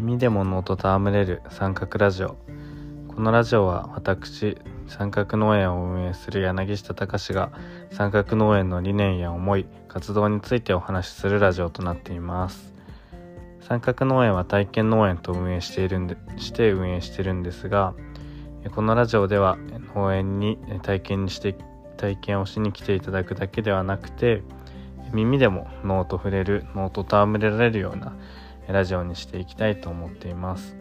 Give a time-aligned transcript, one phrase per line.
[0.00, 2.38] 耳でも脳と戯れる三角ラジオ。
[3.08, 4.56] このラジオは私
[4.86, 7.52] 三角農園を運営する柳下隆が
[7.92, 12.72] 三角農園の理念や思い活動についてお話しするラジオとなっています。
[13.60, 17.92] 三角農園は体験農園と運営しているんでして運営してるんですが
[18.74, 19.58] このラジオでは
[19.94, 21.54] 農園に体験にして
[21.98, 24.42] 体験をしに来ていただくだけではなくて
[25.12, 28.14] 耳でも脳と触れる脳と戯れられるような
[28.68, 30.76] ラジオにしていきたいと思っています。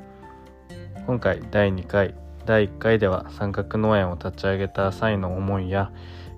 [1.06, 2.14] 今回第2回
[2.46, 5.92] 第1回では三角農園を立ち上げた際の思いや、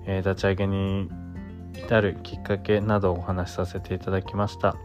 [0.06, 1.10] え、立ち上げに
[1.74, 4.76] 至るきっかけなどをお話しさせていただきました。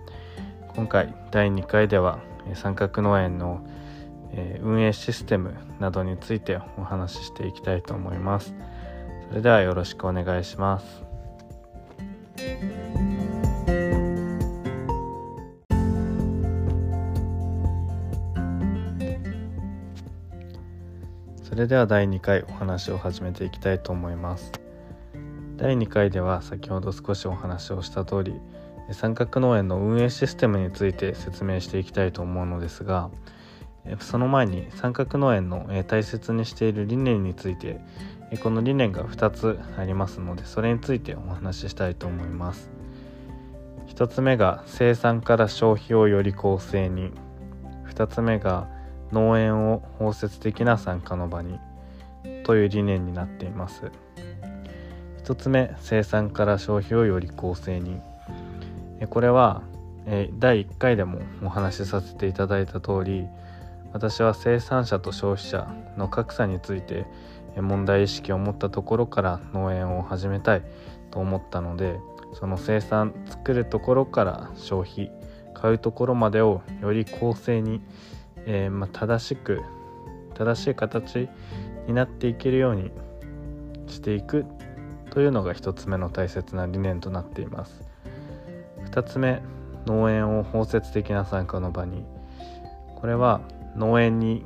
[0.76, 2.20] 今回第2回では
[2.54, 3.66] 三角農園の
[4.62, 8.54] 運営システムなどについてお話ししていきたいと思います。
[9.30, 11.04] それではよろしくお願いします。
[21.58, 24.52] れでは第2回お話を始めていきたいと思います。
[25.58, 28.40] 第2回では先ほど少しお話をした通り
[28.92, 33.10] 三角農園の運営システムについて説明していきたいと思うのですが
[34.00, 37.82] その前に三角農園の大切にしている理念について
[38.44, 42.70] この理念が2つありますのでそれについてお話ししたいと思います。
[43.88, 47.12] 1つ目が生産から消費をより公正に。
[47.90, 48.68] 2つ目が
[49.12, 51.60] 農園を包摂的な参加の場に
[52.44, 53.92] という理念になっています。
[55.24, 58.00] 1つ目生産から消費をより公正に。
[59.10, 59.62] これは
[60.40, 63.28] 第1回でもお話しさせていただいた通り
[63.94, 67.06] 私は生産者と消費者の格差について
[67.56, 70.64] 問題意識を持ったところから農園を始めたい
[71.12, 72.00] と思ったので
[72.34, 75.12] その生産作るところから消費
[75.54, 77.82] 買うところまでをより公正に、
[78.50, 79.62] えー、まあ、正しく
[80.34, 81.28] 正しい形
[81.88, 82.92] になっていけるように
[83.88, 84.46] していく
[85.12, 87.84] というのが1つ目の大切な理念となっています。
[88.92, 89.42] 2つ目
[89.86, 92.06] 農園を包摂的な参加の場に。
[92.96, 93.42] これは
[93.76, 94.46] 農園に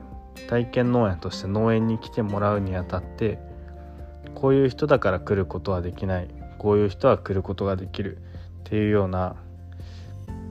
[0.50, 3.40] 体験農園として農園に来てもらうにあたって
[4.36, 6.28] こういう人だから来ることはできない。
[6.58, 8.18] こういう人は来ることができる。
[8.62, 9.36] っていうような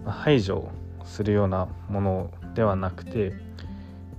[0.04, 0.68] 排除
[1.04, 3.32] するようなものをではなくて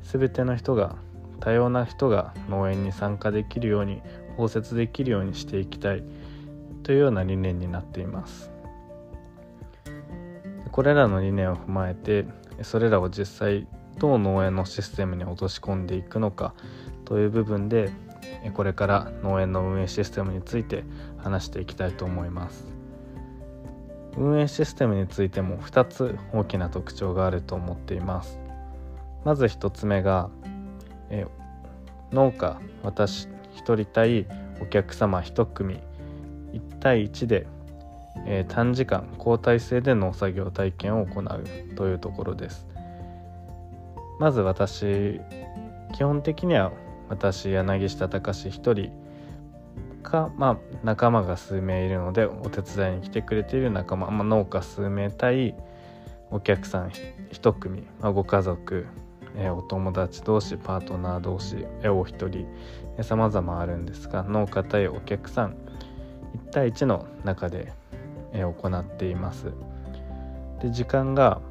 [0.04, 0.96] 全ての人が
[1.40, 4.02] 多様な人が農園に参加できるように
[4.38, 6.04] 包摂できるようにしていきたい
[6.84, 8.52] というような理念になっています。
[10.72, 12.26] これらの理念を踏まえて
[12.62, 16.54] それらを実際どう農園のシステムに落とし込んでいくのか
[17.04, 17.92] という部分で
[18.54, 20.84] これから農園の運営システムについて
[21.18, 22.71] 話していきたいと思います。
[24.18, 28.40] 運営システムについても2つ大きな特徴があると思っています。
[29.24, 30.30] まず1つ目が
[31.10, 31.26] え
[32.12, 33.28] 農家私
[33.58, 34.26] 1人対
[34.62, 35.80] お客様1組。
[36.54, 37.48] 1対1で、
[38.26, 42.68] え、短時間交代制で農作業体験を行うというところです。
[44.20, 45.20] まず私
[45.94, 46.72] 基本的には
[47.10, 48.92] 私柳下隆一人
[50.02, 55.56] か、まあ、仲間が数名いるのでお手伝いに来てくれている仲間、まあ、農家数名対
[56.30, 56.92] お客さん
[57.32, 58.86] 1組、まあ、ご家族、
[59.36, 62.48] え、お友達同士パートナー同士、え、お一人
[63.02, 65.52] さまざまあるんですが農家対お客さん
[66.48, 67.74] 1対1の中で、
[68.34, 69.52] え、行っています。
[70.62, 71.42] で時間が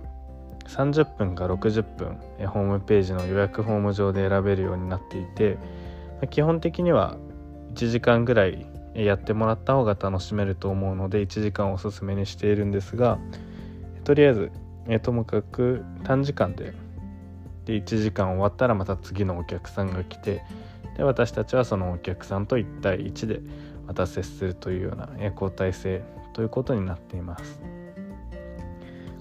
[0.69, 5.59] 30分か60分ホームページの予約フォーム上で選べるようになっていて
[6.31, 7.17] 基本的には
[7.75, 13.19] 1時間ぐらいやってもらった方が楽しめると思うので1時間おすすめにしているんですが
[14.05, 14.53] とりあえず
[15.03, 16.73] ともかく短時間で
[17.65, 20.43] で1時間終わったらまた次のお客さんが来て
[20.97, 23.41] で私たちはそのお客さんと1対1で
[23.87, 26.03] また接するというような交代制
[26.33, 27.61] ということになっています。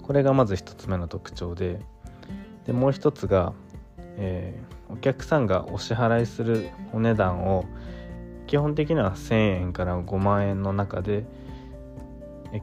[0.02, 1.78] これがまず1つ目の特徴で
[2.66, 3.52] でもう一つが、
[4.16, 7.64] えー、お客さんがお支払いするお値段を
[8.50, 11.24] 基本的には1,000円から5万円の中で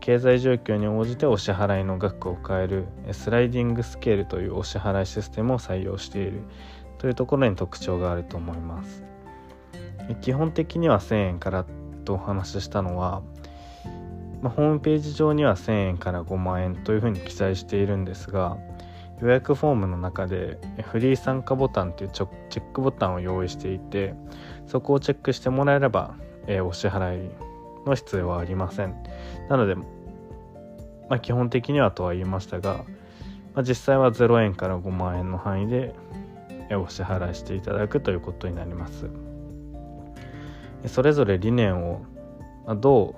[0.02, 6.42] 経済状況に応じてお支払いの額を変えるスライディングスケールというお支払いシステムを採用している
[6.98, 9.06] というところに特徴があると思います。
[10.20, 11.66] 基本的には1000円から
[12.04, 13.22] とお話ししたのは
[14.42, 18.58] ま、ホームページ上には1000円から5万円というふうに記載しているんですが
[19.22, 20.60] 予約フォームの中で
[20.92, 24.14] フリー参加ボタンというチェックボタンを用意していて
[24.68, 26.16] そこをチェックしてもらえれば、
[26.46, 27.30] え、お支払い
[27.86, 28.96] の必要はありません。
[29.50, 29.86] なので、ま
[31.10, 32.84] あ、基本的にはとは言いましたが、
[33.56, 35.96] まあ、実際は0円から5万円の範囲で
[36.76, 39.10] お支払いしていただくということになります。
[40.86, 42.02] それぞれ理念を
[42.76, 43.16] ど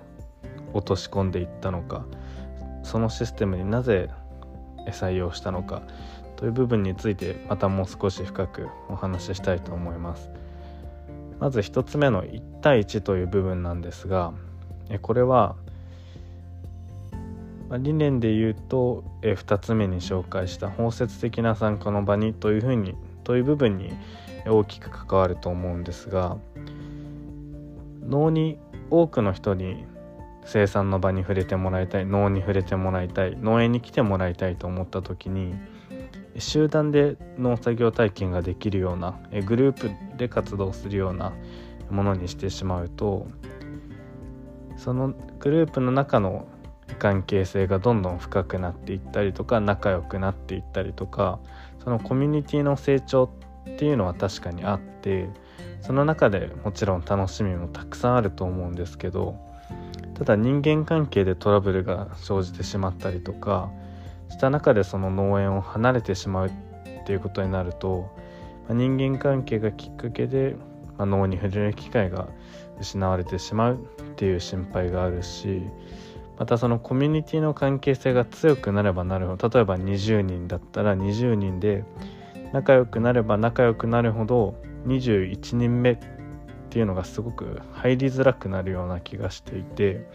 [0.73, 2.05] う落とし込んでいったのか
[2.83, 4.09] そのシステムになぜ
[4.91, 5.81] 採用したのか
[6.35, 10.29] という部分についてまたもう少し深くお話ししたいと思います。
[11.39, 14.33] まず1つ目の1対1という部分なんですが
[15.01, 15.55] これは
[17.77, 23.93] 理念で言うと2つ目に紹介した包摂的な参加の場にというふうにという部分に
[24.47, 26.37] 大きく関わると思うんですが
[28.07, 28.57] 脳に
[28.89, 29.85] 多くの人に
[30.49, 35.53] 生産の場に触れてもらいたい脳に触れてもらいたい農園に来てもらいたいと思った時に
[36.39, 41.33] 集団で農作業体験ができるようなグループで活動するような
[41.91, 43.27] ものにしてしまうと
[44.75, 46.47] そのグループの中の
[46.97, 51.39] 関係性がどんどん深くなっていったりとか仲良くなっていったりとか
[51.83, 53.25] そのコミュニティの成長
[53.69, 55.29] っていうのは確かにあって
[55.81, 59.48] その中でもちろん楽しみもたくさんあると思うんですけど
[60.19, 63.71] ただ人間関係でトラブルが生じてしまったりとか
[64.29, 66.51] した中でその農園を離れてしまうっ
[67.05, 68.11] ていうことになると、
[68.67, 70.57] ま、人間関係がきっかけで、
[70.97, 72.27] ま、脳に触れる機会が
[72.81, 75.61] 失われてしまうっていう心配があるし
[76.37, 81.85] またそのコミュニティの関係性が強くなればなるほど例えば20人だったら20人で
[82.51, 84.55] 仲良くなれば仲良くなるほど
[84.85, 85.97] 21人目
[86.69, 90.05] っていうのがすごく入りづらくなるような気がしていて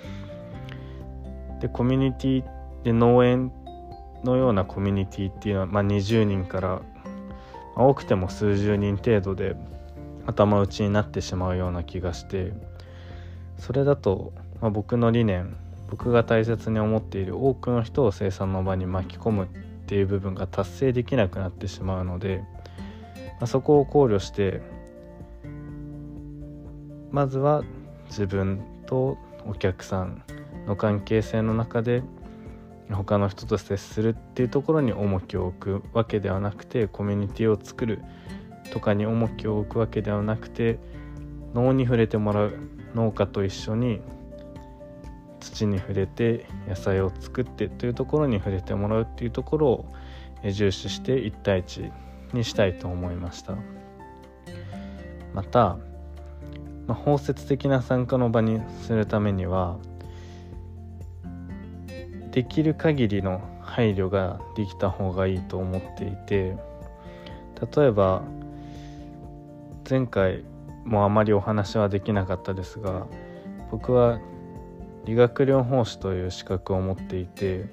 [1.60, 2.44] でコミュニティ
[2.84, 3.50] で農園
[4.22, 6.80] のようなコミュニティっていうのは、まあ、20人から、
[7.76, 9.56] ま、多くても数十人程度で
[10.26, 12.52] 頭打ちになってしまうような気がして
[13.58, 15.56] それだと、まあ、僕の理念
[15.90, 19.48] 僕が大切に思っている多くの人を生産の場に巻き込むっ
[19.86, 22.44] ていう部分が達成できなくなってしまうので、
[23.40, 24.62] まあ、そこを考慮して
[27.14, 27.62] まずは
[28.06, 29.16] 自分と
[29.46, 30.25] お客さん
[30.66, 32.02] の関係性の中で
[32.90, 38.02] 他の人と接するっていうところに重きを置くわけではなくてコミュニティを作る
[38.72, 40.81] とかに重きを置くわけではなくて
[41.55, 42.58] 脳に触れてもらう
[42.96, 44.00] 農家と一緒に
[45.38, 49.87] 土に触れて野菜を作ってというところに触れてもらうっていうところを
[50.43, 51.93] 重視して1対1
[52.32, 53.55] にしたいと思いました。
[55.32, 55.78] また、
[56.86, 59.78] まあ、包摂的な参加の場にするためには
[62.31, 66.56] できる限りの配慮ができた方がいいと思っていて
[67.76, 68.22] 例えば
[69.88, 70.44] 前回
[70.84, 73.06] もあまりお話はできなかったですが
[73.70, 74.19] 僕は
[75.04, 77.66] 理学療法士という資格を持っていて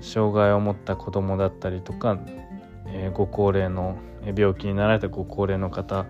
[0.00, 2.18] 障害を持った子どもだったりとか、
[2.86, 3.98] えー、ご高齢の
[4.34, 6.06] 病気になられたご高齢の方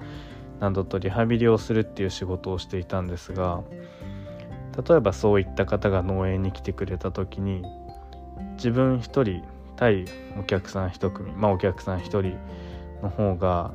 [0.61, 3.63] などとリハビリをするっていう仕事をしていたんですが
[4.89, 7.63] 例えばそういった方が農園に来てくれた時に
[8.55, 9.43] 自分一人
[9.77, 10.05] 対
[10.39, 12.37] お客さん一組まあお客さん一人
[13.03, 13.75] の方が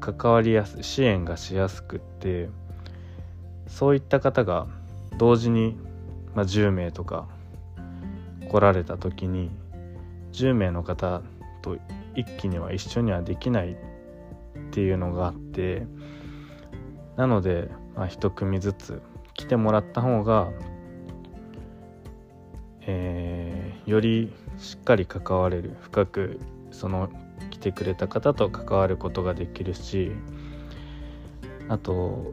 [0.00, 2.48] 関わりやすい支援がしやすくって
[3.66, 4.66] そういった方が
[5.18, 5.76] 同時に、
[6.34, 7.28] まあ、10名とか
[8.50, 9.50] 来られた時に
[10.32, 11.22] 10名の方
[11.62, 11.78] と
[12.14, 13.76] 一気には一緒にはできない
[14.72, 15.86] っていうのがあって
[17.18, 19.02] なので、まあ、一組ずつ
[19.34, 20.48] 来てもらった方が、
[22.80, 27.10] えー、よりしっかり関われる深くその
[27.50, 30.12] 来てくれた方と関わることができるし
[31.68, 32.32] あと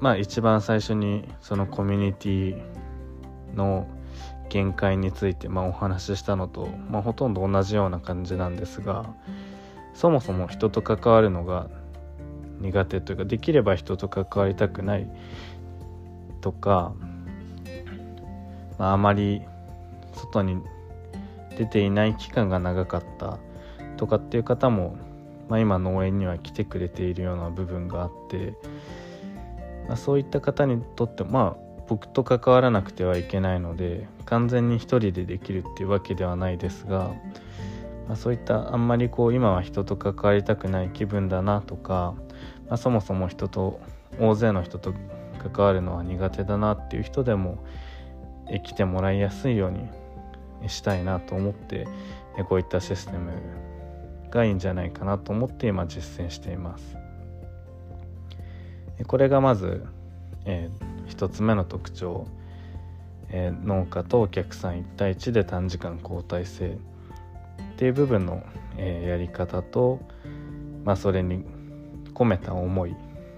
[0.00, 2.62] まあ一番最初にそのコミュニティ
[3.54, 3.86] の
[4.48, 9.14] 限界について、まあ、お話ししたのと、まあ、ほとんど同じような感じなんですが
[9.98, 11.66] そもそも人と関わるのが
[12.60, 15.10] 苦手というかできれば人と関わりたくない
[16.40, 16.94] とか、
[18.78, 19.42] まあ、あまり
[20.14, 20.62] 外に
[21.56, 23.40] 出ていない期間が長かった
[23.96, 24.96] とかっていう方も、
[25.48, 28.54] まあ、今農園には来てくれているような部分があって、
[29.88, 37.10] まあ、そういった方にとってまあ僕と関わらなくてはいけないので完全に一人でできるっていうわけではないですが、
[38.08, 42.14] まあ、そういったあんまりこう今は人と関わりたくない気分だなとか、
[42.68, 43.80] まあ、そもそも人と
[44.18, 44.94] 大勢の人と
[45.52, 47.64] 関わるのは苦手だなっていう人でも
[48.64, 51.86] 来てもらいやすいようにしたいなと思って
[52.48, 53.32] こういったシステム
[54.30, 56.96] がいいんじゃないかなと思って今実践しています。
[59.06, 59.86] これがまず、
[60.44, 62.26] えー、1つ目の特徴
[63.30, 66.78] えー、農家とお客さん1対1で短時間交代制
[67.78, 68.42] っていう部分の、
[68.76, 70.00] えー、やり方と、
[70.84, 71.44] まあ、それに
[72.12, 72.94] 込めた思いっ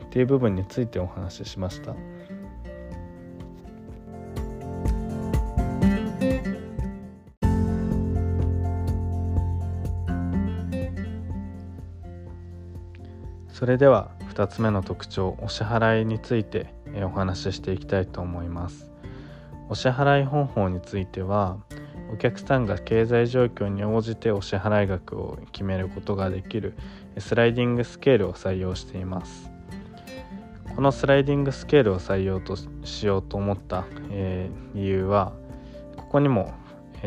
[0.08, 1.94] ていう部分についてお話ししました。
[13.52, 16.72] それでは2つ目の特徴お支払いについて
[17.04, 18.90] お話ししていきたいと思います
[19.68, 21.58] お支払い方法については
[22.12, 26.74] お客さんが経済状況に応じてお支払い額を決めることができる
[27.18, 29.50] スライディングスケールを採用しています。
[30.74, 35.32] このスライディングスケールを採用としようと思った、えー、理由は
[35.96, 36.54] ここにも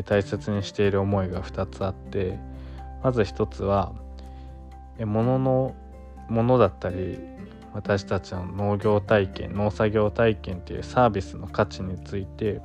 [0.06, 2.38] 大切にしている思いが2つあって
[3.04, 3.94] まず1つは
[5.00, 5.76] 物の
[6.30, 7.20] ものだったり
[7.74, 12.62] 私たちの農業体験農作業体験っていうサービスの価値について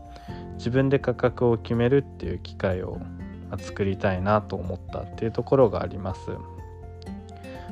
[0.58, 3.00] 自分で価格を決めるっていう機会を
[3.58, 6.20] 作りたいなと思ったっていうところがあります。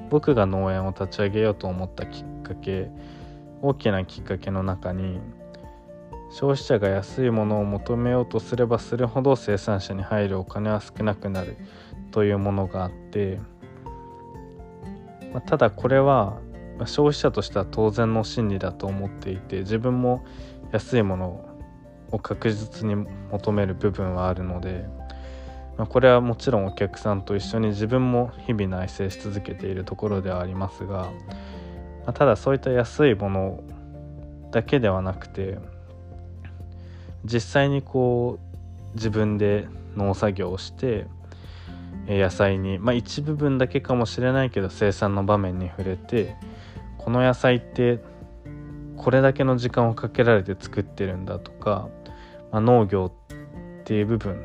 [0.08, 2.90] 僕が農園を立ち上げようと思ったきっかけ
[3.60, 5.18] 大きなきっかけの中に
[6.30, 11.56] 消費者が安いものを求めようとすればするほど生産者に入るお金は少なくなる
[12.12, 13.40] というものがあって
[15.36, 16.38] まあ、ただこれは
[16.86, 20.24] 消費者としては当然の心理だと思っていて自分も
[20.72, 21.55] 安いものを
[22.12, 22.94] を確実に
[23.30, 24.86] 求める部分はあるので、
[25.76, 31.10] まあ、これはもちろんお客さんと一緒に自分も日々内省し続けているところではありますが、ま
[32.06, 33.64] あ、ただそういった安いもの
[34.50, 35.58] だけではなくて
[37.24, 41.06] 実際にこう自分で農作業をして
[42.08, 46.36] 野菜にまあ一部分だけかもしれないけど生産の場面に触れて
[46.98, 48.00] この野菜って
[48.96, 51.88] これだけの時間をかけられて作ってるんだとか、
[52.50, 54.42] まあ、農業っていう部分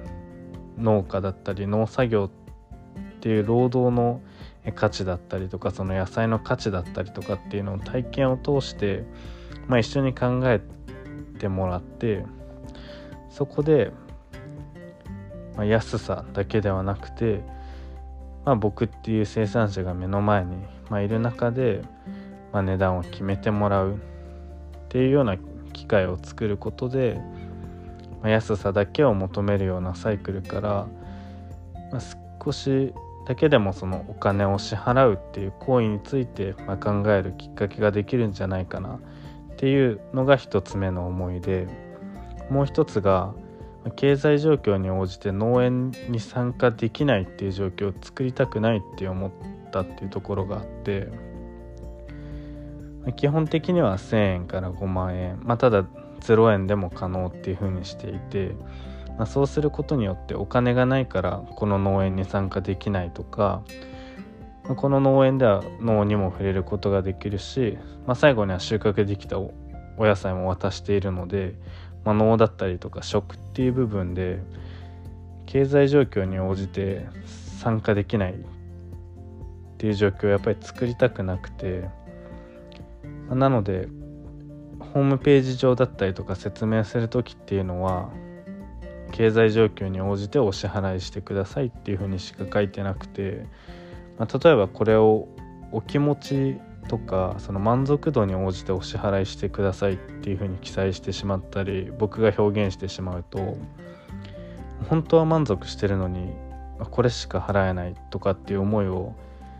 [0.77, 4.21] 農家だったり農作業っていう労働の
[4.75, 9.03] 価値だったりとかその野菜の価値だったりとかっていうのを体験を通して、
[9.67, 10.61] まあ、一緒に考え
[11.39, 12.25] てもらって
[13.29, 13.91] そこで
[15.55, 17.43] まあ、安さだけではなくて、
[18.45, 20.55] まあ、僕っていう生産者が目の前に、
[20.89, 21.81] まあ、いる中で、
[22.51, 23.99] まあ、値段を決めてもらう。
[24.91, 25.37] っていうような
[25.71, 27.21] 機会を作ることで、
[28.21, 30.87] まあ、安さだけを求めるようなサイクルから、
[31.93, 32.01] まあ、
[32.43, 32.93] 少し
[33.25, 38.99] だけでもそのお金を支払うっていう行為について、まあ、考えるきっかけができるんじゃないかなっ
[39.55, 41.67] ていうのが一つ目の思いで
[42.49, 43.33] もう一つが
[43.95, 49.31] 経済状況に応じて農園に参加できないっていう状況を作りたくないって思っ
[49.71, 51.30] たっていうところがあって
[53.15, 55.83] 基本的には1,000円から5万円、まあ、ただ
[56.19, 58.55] 0円でも可能っていうふうにしていて、
[59.17, 63.63] まあ、そうすることによってお金がないからこの農園に参加できないとか。
[64.75, 69.51] この農園では農にも触れることができるし、まあ、最後には収穫できたお
[69.97, 71.55] 野菜も渡しているので、
[72.05, 74.39] まあ、能だったりとか食っていう部分で
[75.45, 77.07] 経済状況に応じて
[77.59, 78.35] 参加できないっ
[79.77, 81.89] ていう状況をやっぱり作りたくなくて。
[83.35, 83.87] なので
[84.93, 88.09] ホームページ上だったりとか説明する時っていうのは
[89.11, 93.45] 経済状況に応じてお支払いしてくださいっていうふうにしか書いてなくて、
[94.17, 95.27] まあ、例えばこれを
[95.71, 96.57] お気持ち
[96.87, 103.57] とかその満足度に応じてお支払いしてくださいっていうふうに記載してしまったり僕が表現してしまうと
[104.89, 106.33] 本当は満足してるのに
[106.79, 109.13] これしか払えないとかっていう思いを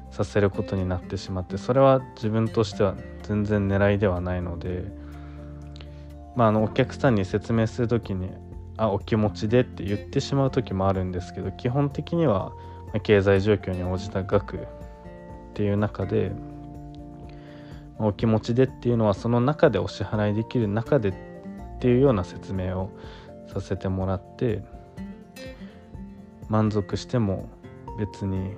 [0.10, 2.96] させることになってしまってそれは自分としては
[3.32, 4.92] 全然狙いではないので
[6.36, 8.30] まああのお客さんに説明する時に
[8.76, 12.52] 「あお気持ちで」って言ってしまう時もあるんですけど基本的には
[13.04, 14.60] 経済状況に応じた額っ
[15.54, 16.34] ていう中で
[18.00, 21.14] お気持ちでっていうのはその中でお支払いできる中でっ
[21.80, 22.90] ていうような説明を
[23.48, 24.62] させてもらって
[26.50, 27.48] 満足しても
[27.98, 28.56] 別に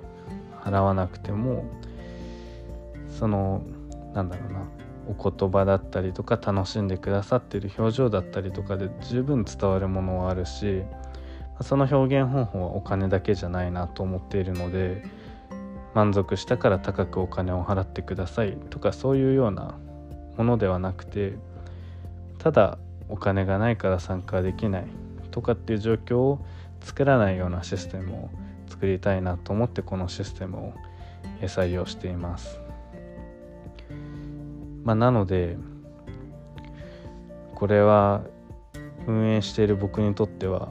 [0.64, 1.64] 払わなくても
[3.08, 3.62] その
[4.14, 4.68] なんだろうな
[5.06, 10.82] お言葉だったりとか楽しんでくださってる表情だったりとかで十分伝わるものはあるし
[11.60, 15.04] その表現方法はお金だけじゃないなと思っているので
[15.94, 19.78] 満足したから高くお金を払ってくださいとかそういうような
[20.36, 21.34] ものではなくて
[22.38, 22.78] ただ
[23.08, 24.86] お金がないから参加できない
[25.30, 26.44] とかっていう状況を
[26.80, 28.30] 作らないようなシステムを
[28.68, 30.74] 作りたいなと思ってこのシステムを
[31.42, 32.63] 採用しています。
[34.84, 35.56] まあ、なので
[37.54, 38.22] これは
[39.06, 40.70] 運営している僕にとっては、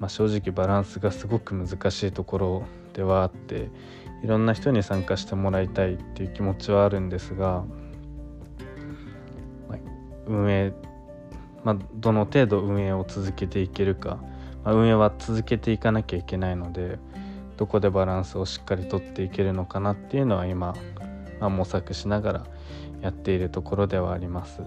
[0.00, 3.70] まあ、正直バランスがすごく難しいところではあって
[4.24, 7.64] いろんな人に参加してもらいたいっていう気持ちはあるんですが、
[9.68, 9.78] まあ、
[10.26, 10.72] 運営、
[11.62, 14.18] まあ、どの程度運営を続けていけるか、
[14.64, 16.98] まあ、運営は続けていかなきゃいけないので
[17.56, 20.74] どこでバランスをしっかりとっていけるのかなっていうのは今、
[21.40, 22.46] まあ、模索しながら
[23.00, 24.62] やっているところではあります。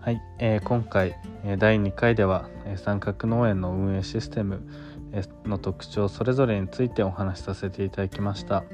[0.00, 1.16] はい、えー、今回
[1.58, 4.66] 第2回では三角農園の運営システム
[5.44, 8.64] の特徴それぞれについてお話しさせていただきました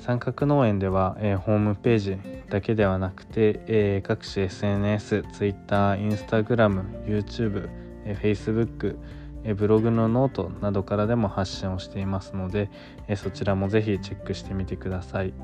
[0.00, 2.16] 三角農園では、えー、ホームページ
[2.48, 7.68] だけではなくて、えー、各種 SNS、Twitter、Instagram、YouTube、
[8.06, 8.96] えー、Facebook、
[9.44, 12.70] えー、ブログのノートなどからでも発信をしていますので、
[13.08, 15.34] えー、そちらもぜひチェックしてみてください。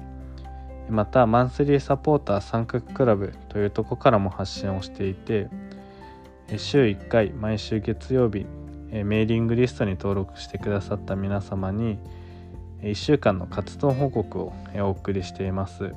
[0.88, 5.48] またマンスリーサポーター三角クラブというとこからも発信をしていて
[6.58, 8.46] 週1回毎週月曜日
[8.92, 11.98] メーリングリストに登録してくださった皆様に
[12.86, 15.92] 1週間の活動報告をお送りしています。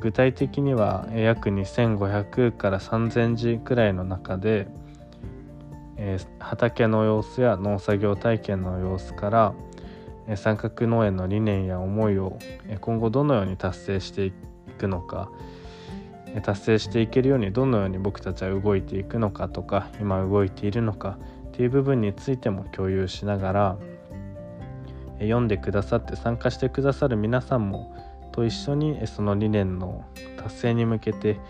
[0.00, 4.68] 具体的には約2500から3000字くらいの中で
[6.38, 9.54] 畑の様子や農作業体験の様子から
[10.36, 12.38] 三角農園の理念や思いを
[12.80, 14.32] 今後どのように達成してい
[14.78, 15.30] くのか
[16.42, 21.18] 達成していけるようにどのように僕たちは動いていくのかとか今動いているのか
[21.48, 23.78] っていう部分についても共有しながら
[25.20, 27.94] 読んでくださって参加してくださる皆さんも
[28.32, 30.04] と一緒にその理念の
[30.36, 31.40] 達成に向けて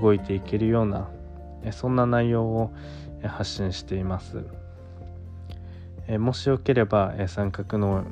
[0.00, 1.08] 動いていけるような
[1.70, 2.72] そんな内容を
[3.24, 4.44] 発信しています。
[6.18, 8.04] もしよければ、三角農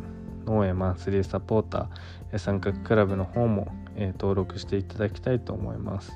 [0.47, 6.13] 農園マンスリーサポーター、三角クラブの方も、登録していただきたいと思います、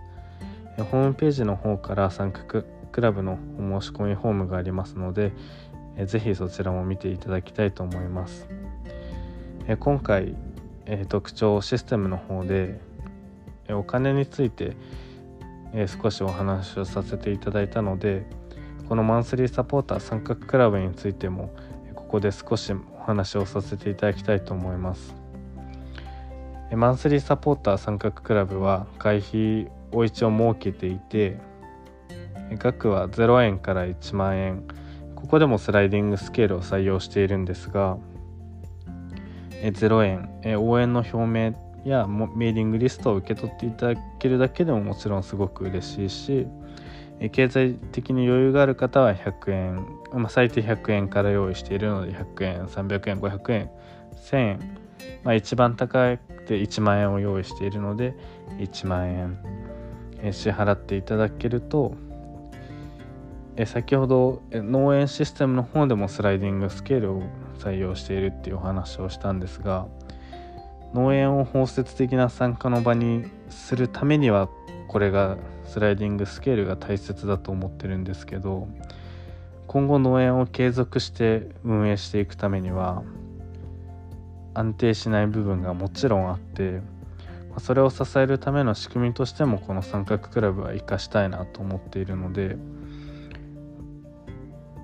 [0.79, 5.33] ホームページの方から三角クラブのお申し込みフォームがありますので、
[5.96, 8.48] えぜひそちらも見ていただきたいと思います、
[9.66, 10.37] え今回、
[10.87, 12.79] え特徴システムの方で、
[13.68, 14.77] えお金について、
[15.72, 18.27] え少しお話をさせていただいたので
[18.88, 21.53] このマンスリーサポーター三角クラブについても
[21.96, 25.16] ここで少しお話をさせていただきたいと思います。
[26.70, 31.38] マンスリーサポーター三角クラブは会費を一応設けていて
[32.59, 34.62] 額は0円から1万円。
[35.16, 37.96] ここでもスライディングスケールを採用しているんですが
[39.72, 40.29] 0円。
[40.61, 46.46] 応援の表明やメーリングリストを受け取っていただけるだけでももちろんすごく嬉しいし
[47.31, 53.70] 経済的に余裕がある方は100円、ま、最低100円から用意しているので100円300円500円
[54.16, 54.79] 1000円、
[55.24, 58.14] まあ、一番高くて1万円を用意しているので
[58.59, 59.38] 1万円。
[60.33, 61.94] 支払っていただけると
[63.66, 67.22] 先ほど農園システムの方でもスライディングスケールを
[67.59, 69.87] 採用しているっていうお話をしたんですが
[70.93, 74.49] 農園を包摂的な参加の場にするためには
[74.88, 78.69] これがスライディングスケールが大切だと思ってるんですけど
[79.67, 83.03] 今後農園を継続して運営していくためには
[84.55, 86.81] 安定しない部分がもちろんあって
[87.59, 92.57] それを支えるための仕組みとしてもこの三角クラブは生かしたいなと思っているので、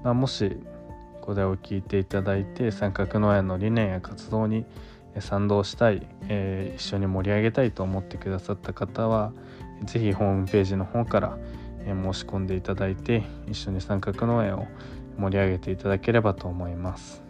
[0.05, 0.57] あ、もし
[1.23, 4.65] これを聞いていただいて三角農園の理念や活動に
[5.19, 9.33] 賛同したい、えー、一緒に盛り上げたいと思ってくださった方は
[9.85, 11.39] ぜひホームページの方から
[11.85, 14.67] 申し込んでいただいて一緒に三角農園を
[15.19, 17.23] 盛り上げていただければと思います。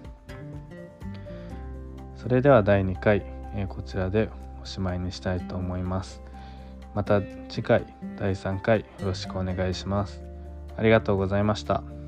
[2.17, 3.25] それでは第2回
[3.55, 4.29] えこちらで
[4.63, 6.23] おしまいにしたいと思います。
[6.95, 7.87] また次回
[8.19, 10.23] 第3回よろしくお願いします。
[10.77, 12.00] ありがとうございました。